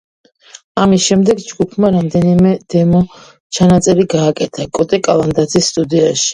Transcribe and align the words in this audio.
ამის 0.85 1.03
შემდეგ 1.09 1.43
ჯგუფმა 1.49 1.91
რამდენიმე 1.97 2.55
დემო 2.75 3.03
ჩანაწერი 3.61 4.09
გააკეთა 4.17 4.69
კოტე 4.81 5.05
კალანდაძის 5.11 5.73
სტუდიაში. 5.73 6.29